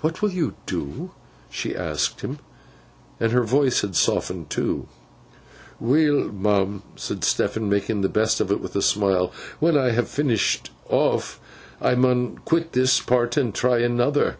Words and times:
'What 0.00 0.22
will 0.22 0.30
you 0.30 0.54
do?' 0.64 1.10
she 1.50 1.74
asked 1.74 2.20
him. 2.20 2.38
And 3.18 3.32
her 3.32 3.42
voice 3.42 3.80
had 3.80 3.96
softened 3.96 4.48
too. 4.48 4.86
'Weel, 5.80 6.30
ma'am,' 6.30 6.84
said 6.94 7.24
Stephen, 7.24 7.68
making 7.68 8.02
the 8.02 8.08
best 8.08 8.40
of 8.40 8.52
it, 8.52 8.60
with 8.60 8.76
a 8.76 8.80
smile; 8.82 9.32
'when 9.58 9.76
I 9.76 9.90
ha 9.90 10.02
finished 10.02 10.70
off, 10.88 11.40
I 11.82 11.96
mun 11.96 12.36
quit 12.44 12.74
this 12.74 13.00
part, 13.00 13.36
and 13.36 13.52
try 13.52 13.78
another. 13.80 14.36